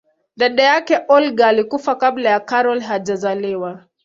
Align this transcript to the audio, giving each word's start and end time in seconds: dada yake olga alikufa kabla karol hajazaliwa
dada 0.37 0.63
yake 0.63 0.99
olga 1.07 1.47
alikufa 1.47 1.95
kabla 1.95 2.39
karol 2.39 2.79
hajazaliwa 2.81 3.83